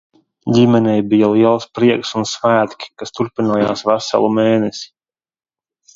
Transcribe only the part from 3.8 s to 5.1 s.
veselu mēnesi.